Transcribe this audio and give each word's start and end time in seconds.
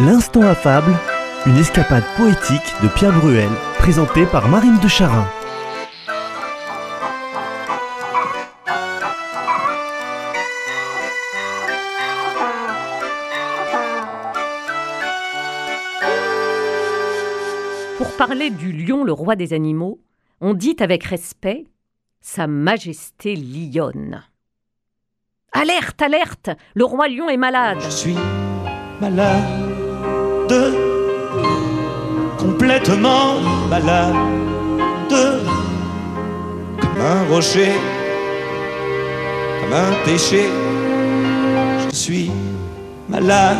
L'instant 0.00 0.42
affable, 0.42 0.92
une 1.46 1.56
escapade 1.56 2.02
poétique 2.16 2.74
de 2.82 2.88
Pierre 2.88 3.16
Bruel, 3.20 3.48
présentée 3.78 4.26
par 4.26 4.48
Marine 4.48 4.80
de 4.80 4.88
Charin. 4.88 5.24
Pour 17.96 18.16
parler 18.16 18.50
du 18.50 18.72
lion, 18.72 19.04
le 19.04 19.12
roi 19.12 19.36
des 19.36 19.52
animaux, 19.52 20.00
on 20.40 20.54
dit 20.54 20.74
avec 20.80 21.04
respect 21.04 21.66
Sa 22.20 22.48
Majesté 22.48 23.36
lionne. 23.36 24.24
Alerte, 25.52 26.02
alerte 26.02 26.50
Le 26.74 26.84
roi 26.84 27.06
lion 27.06 27.28
est 27.28 27.36
malade 27.36 27.78
Je 27.78 27.90
suis 27.90 28.16
malade, 29.00 29.63
complètement 32.38 33.40
malade, 33.68 34.14
comme 36.80 37.00
un 37.00 37.24
rocher, 37.32 37.72
comme 39.60 39.72
un 39.72 39.92
péché. 40.04 40.48
Je 41.90 41.94
suis 41.96 42.30
malade, 43.08 43.58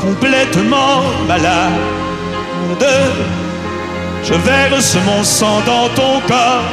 complètement 0.00 1.02
malade. 1.26 1.72
Je 4.22 4.34
verse 4.34 4.96
mon 5.06 5.24
sang 5.24 5.60
dans 5.64 5.88
ton 5.94 6.20
corps 6.26 6.64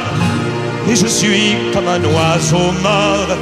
et 0.88 0.94
je 0.94 1.06
suis 1.06 1.56
comme 1.72 1.88
un 1.88 2.02
oiseau 2.04 2.72
mort. 2.82 3.36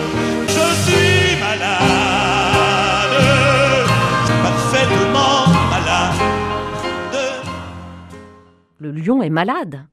Le 8.85 8.91
lion 8.91 9.23
est 9.23 9.31
malade 9.31 9.87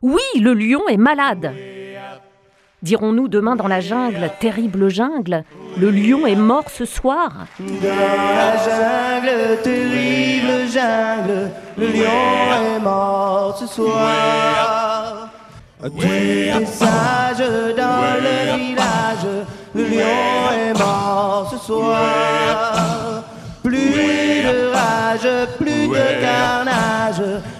Oui, 0.00 0.22
le 0.40 0.54
lion 0.54 0.88
est 0.88 0.96
malade 0.96 1.52
Dirons-nous 2.80 3.28
demain 3.28 3.54
dans 3.54 3.68
la 3.68 3.80
jungle, 3.80 4.30
terrible 4.40 4.88
jungle, 4.88 5.44
le 5.76 5.90
lion 5.90 6.26
est 6.26 6.36
mort 6.36 6.70
ce 6.70 6.86
soir 6.86 7.44
Dans 7.58 7.66
la 7.82 8.56
jungle, 8.56 9.60
terrible 9.62 10.70
jungle, 10.72 11.50
le 11.76 11.86
lion 11.88 12.76
est 12.76 12.80
mort 12.80 13.58
ce 13.58 13.66
soir. 13.66 15.28
Tous 15.82 16.00
les 16.00 16.64
sages 16.64 17.46
dans 17.76 18.14
le 18.24 18.56
village, 18.56 19.44
le 19.74 19.82
lion 19.82 20.50
est 20.54 20.78
mort 20.78 21.46
ce 21.52 21.58
soir. 21.58 23.22
Plus 23.62 23.90
de 23.90 24.72
rage, 24.72 25.48
plus 25.58 25.88
de 25.88 26.49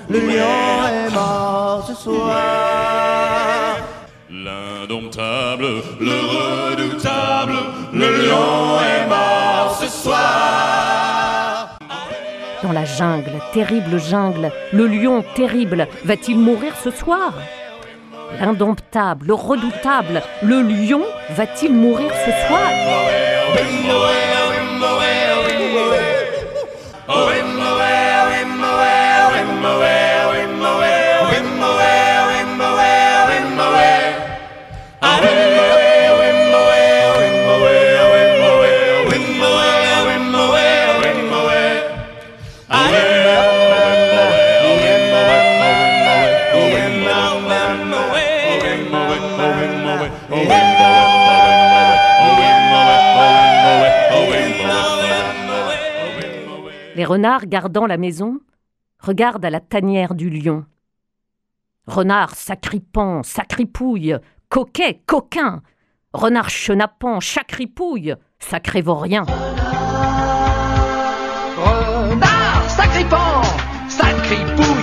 le 0.08 0.18
lion 0.18 0.86
est 0.88 1.12
mort 1.12 1.84
ce 1.86 1.94
soir. 1.94 3.76
L'indomptable, 4.30 5.66
le 6.00 6.16
redoutable, 6.34 7.58
le 7.92 8.08
lion 8.18 8.80
est 8.80 9.06
mort 9.08 9.76
ce 9.80 9.88
soir. 9.88 11.78
Dans 12.62 12.72
la 12.72 12.84
jungle, 12.84 13.32
terrible 13.52 13.98
jungle, 13.98 14.50
le 14.72 14.86
lion 14.86 15.24
terrible 15.34 15.88
va-t-il 16.04 16.38
mourir 16.38 16.72
ce 16.82 16.90
soir? 16.90 17.32
L'indomptable, 18.38 19.26
le 19.26 19.34
redoutable, 19.34 20.22
le 20.42 20.62
lion 20.62 21.02
va-t-il 21.30 21.72
mourir 21.72 22.10
ce 22.24 22.30
soir? 22.46 22.70
Les 56.96 57.04
renards 57.06 57.46
gardant 57.46 57.86
la 57.86 57.96
maison 57.96 58.40
regardent 58.98 59.44
à 59.46 59.50
la 59.50 59.60
tanière 59.60 60.14
du 60.14 60.28
lion. 60.28 60.66
Renard 61.86 62.34
sacripant, 62.34 63.22
sacripouille, 63.22 64.16
coquet, 64.50 65.00
coquin, 65.06 65.62
renard 66.12 66.50
chenapan, 66.50 67.20
chacripouille, 67.20 68.14
sacré 68.38 68.82
vaurien. 68.82 69.24
Renard 71.56 72.68
sacripant, 72.68 73.42
sacripouille, 73.88 74.79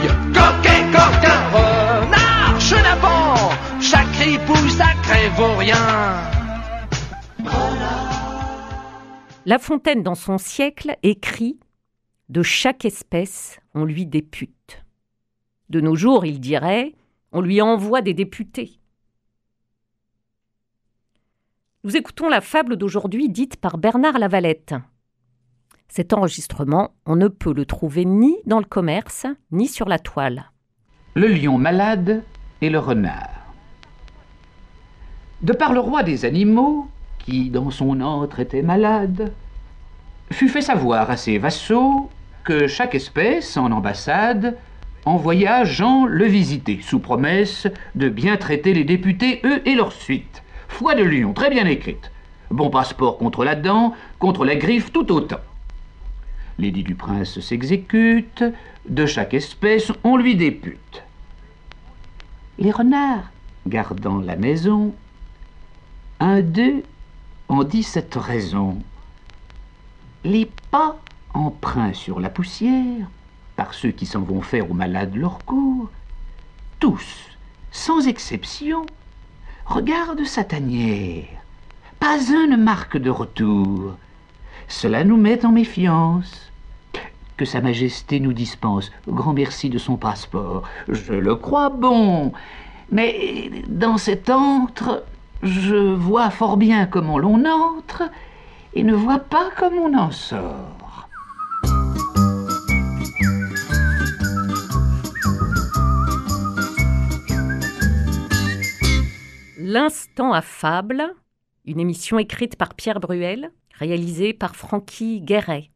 La 9.45 9.59
Fontaine, 9.59 10.01
dans 10.01 10.15
son 10.15 10.37
siècle, 10.37 10.95
écrit 11.03 11.59
De 12.29 12.41
chaque 12.43 12.85
espèce, 12.85 13.59
on 13.73 13.83
lui 13.83 14.05
députe. 14.05 14.85
De 15.69 15.81
nos 15.81 15.95
jours, 15.95 16.25
il 16.25 16.39
dirait 16.39 16.95
On 17.33 17.41
lui 17.41 17.61
envoie 17.61 18.01
des 18.01 18.13
députés. 18.13 18.79
Nous 21.83 21.97
écoutons 21.97 22.29
la 22.29 22.39
fable 22.39 22.77
d'aujourd'hui 22.77 23.27
dite 23.27 23.57
par 23.57 23.77
Bernard 23.77 24.19
Lavalette. 24.19 24.75
Cet 25.89 26.13
enregistrement, 26.13 26.95
on 27.05 27.17
ne 27.17 27.27
peut 27.27 27.53
le 27.53 27.65
trouver 27.65 28.05
ni 28.05 28.37
dans 28.45 28.59
le 28.59 28.65
commerce, 28.65 29.25
ni 29.51 29.67
sur 29.67 29.89
la 29.89 29.99
toile. 29.99 30.51
Le 31.15 31.27
lion 31.27 31.57
malade 31.57 32.23
et 32.61 32.69
le 32.69 32.79
renard. 32.79 33.36
De 35.41 35.53
par 35.53 35.71
le 35.71 35.79
roi 35.79 36.01
des 36.01 36.25
animaux, 36.25 36.87
qui 37.19 37.49
dans 37.51 37.69
son 37.69 38.01
antre 38.01 38.39
était 38.39 38.63
malade, 38.63 39.31
fut 40.31 40.49
fait 40.49 40.61
savoir 40.61 41.11
à 41.11 41.17
ses 41.17 41.37
vassaux 41.37 42.09
que 42.43 42.65
chaque 42.67 42.95
espèce, 42.95 43.55
en 43.55 43.71
ambassade, 43.71 44.57
envoya 45.05 45.63
Jean 45.63 46.05
le 46.05 46.25
visiter, 46.25 46.79
sous 46.81 46.99
promesse 46.99 47.67
de 47.93 48.09
bien 48.09 48.37
traiter 48.37 48.73
les 48.73 48.83
députés, 48.83 49.41
eux 49.43 49.61
et 49.67 49.75
leur 49.75 49.91
suite. 49.91 50.41
Foi 50.67 50.95
de 50.95 51.03
lion, 51.03 51.33
très 51.33 51.51
bien 51.51 51.65
écrite. 51.65 52.11
Bon 52.49 52.69
passeport 52.69 53.17
contre 53.17 53.45
la 53.45 53.55
dent, 53.55 53.93
contre 54.17 54.43
la 54.43 54.55
griffe, 54.55 54.91
tout 54.91 55.11
autant. 55.11 55.39
L'édit 56.57 56.83
du 56.83 56.95
prince 56.95 57.39
s'exécute, 57.39 58.43
de 58.89 59.05
chaque 59.05 59.35
espèce 59.35 59.91
on 60.03 60.17
lui 60.17 60.35
députe. 60.35 61.03
Les 62.57 62.71
renards, 62.71 63.29
gardant 63.67 64.17
la 64.17 64.35
maison, 64.35 64.93
d'eux 66.41 66.83
en 67.49 67.63
dit 67.63 67.83
cette 67.83 68.15
raison. 68.15 68.77
Les 70.23 70.49
pas 70.71 70.97
emprunts 71.33 71.93
sur 71.93 72.19
la 72.19 72.29
poussière, 72.29 73.07
par 73.55 73.73
ceux 73.73 73.91
qui 73.91 74.05
s'en 74.05 74.21
vont 74.21 74.41
faire 74.41 74.69
aux 74.69 74.73
malades 74.73 75.15
leur 75.15 75.43
cours, 75.45 75.89
tous, 76.79 77.29
sans 77.71 78.07
exception, 78.07 78.85
regardent 79.65 80.25
sa 80.25 80.43
tanière. 80.43 81.25
Pas 81.99 82.17
un 82.31 82.47
ne 82.47 82.57
marque 82.57 82.97
de 82.97 83.09
retour. 83.09 83.95
Cela 84.67 85.03
nous 85.03 85.17
met 85.17 85.45
en 85.45 85.51
méfiance. 85.51 86.51
Que 87.37 87.45
Sa 87.45 87.61
Majesté 87.61 88.19
nous 88.19 88.33
dispense, 88.33 88.91
grand 89.07 89.33
merci 89.33 89.69
de 89.69 89.77
son 89.77 89.95
passeport. 89.95 90.63
Je 90.87 91.13
le 91.13 91.35
crois 91.35 91.69
bon. 91.69 92.33
Mais 92.91 93.51
dans 93.67 93.97
cet 93.97 94.29
antre, 94.29 95.03
je 95.43 95.75
vois 95.75 96.29
fort 96.29 96.57
bien 96.57 96.85
comment 96.85 97.17
l'on 97.17 97.45
entre 97.45 98.03
et 98.73 98.83
ne 98.83 98.93
vois 98.93 99.19
pas 99.19 99.49
comment 99.57 99.83
on 99.83 99.97
en 99.97 100.11
sort. 100.11 101.07
L'instant 109.59 110.31
à 110.31 110.41
fable, 110.41 111.13
une 111.65 111.79
émission 111.79 112.17
écrite 112.19 112.55
par 112.55 112.73
Pierre 112.73 113.01
Bruel, 113.01 113.51
réalisée 113.73 114.33
par 114.33 114.55
Francky 114.55 115.21
Guéret. 115.21 115.71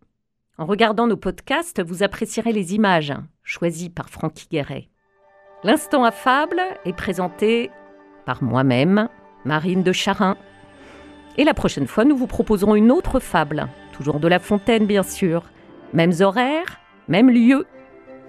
En 0.58 0.66
regardant 0.66 1.08
nos 1.08 1.18
podcasts, 1.18 1.84
vous 1.84 2.02
apprécierez 2.02 2.54
les 2.54 2.74
images 2.74 3.14
choisies 3.44 3.90
par 3.90 4.10
Francky 4.10 4.48
Guéret. 4.50 4.88
L'instant 5.64 6.04
à 6.04 6.12
fable 6.12 6.62
est 6.86 6.96
présenté 6.96 7.70
par 8.26 8.42
moi-même, 8.42 9.10
Marine 9.46 9.84
de 9.84 9.92
Charin. 9.92 10.38
Et 11.38 11.44
la 11.44 11.54
prochaine 11.54 11.88
fois, 11.88 12.06
nous 12.06 12.18
vous 12.18 12.28
proposerons 12.28 12.76
une 12.76 12.92
autre 12.92 13.20
fable, 13.20 13.68
toujours 13.94 14.20
de 14.20 14.28
La 14.28 14.40
Fontaine 14.40 14.86
bien 14.86 15.04
sûr. 15.04 15.44
Mêmes 15.94 16.14
horaires, 16.22 16.80
même 17.08 17.30
lieu. 17.30 17.66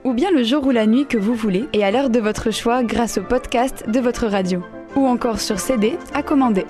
Ou 0.05 0.14
bien 0.14 0.31
le 0.31 0.43
jour 0.43 0.67
ou 0.67 0.70
la 0.70 0.87
nuit 0.87 1.06
que 1.06 1.19
vous 1.19 1.35
voulez 1.35 1.69
et 1.73 1.85
à 1.85 1.91
l'heure 1.91 2.11
de 2.11 2.19
votre 2.19 2.50
choix 2.50 2.82
grâce 2.82 3.19
au 3.19 3.23
podcast 3.23 3.88
de 3.88 4.00
votre 4.00 4.26
radio. 4.26 4.62
Ou 4.97 5.06
encore 5.06 5.41
sur 5.41 5.59
CD 5.59 5.97
à 6.14 6.23
commander. 6.23 6.67